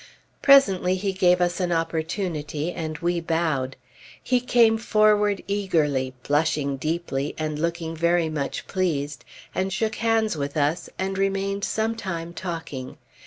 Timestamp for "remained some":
11.19-11.95